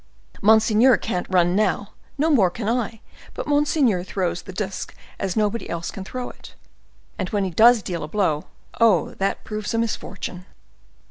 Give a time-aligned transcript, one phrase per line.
[0.41, 3.01] Monseigneur can't run now, no more can I;
[3.35, 6.55] but monseigneur throws the disc as nobody else can throw it.
[7.19, 8.45] And when he does deal a blow,
[8.79, 10.47] oh, that proves a misfortune!"